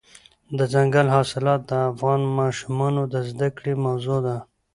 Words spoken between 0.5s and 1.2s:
دځنګل